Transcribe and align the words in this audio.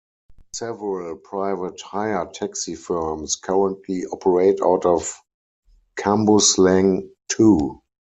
Several 0.55 1.15
private 1.17 1.79
hire 1.79 2.25
taxi 2.33 2.73
firms 2.73 3.35
currently 3.35 4.07
operate 4.07 4.57
out 4.59 4.83
of 4.83 5.21
Cambuslang 5.95 7.07
too. 7.29 7.83